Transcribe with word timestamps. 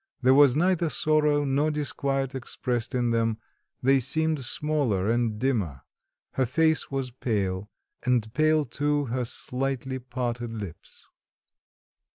There 0.23 0.33
was 0.33 0.55
neither 0.55 0.89
sorrow 0.89 1.45
or 1.47 1.69
disquiet 1.69 2.33
expressed 2.33 2.95
in 2.95 3.11
them; 3.11 3.37
they 3.83 3.99
seemed 3.99 4.43
smaller 4.43 5.07
and 5.11 5.37
dimmer. 5.37 5.81
Her 6.31 6.47
face 6.47 6.89
was 6.89 7.11
pale; 7.11 7.69
and 8.01 8.33
pale 8.33 8.65
too 8.65 9.05
her 9.13 9.25
slightly 9.25 9.99
parted 9.99 10.53
lips. 10.53 11.07